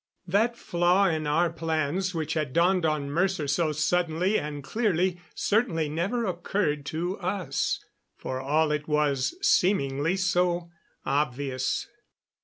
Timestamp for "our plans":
1.27-2.15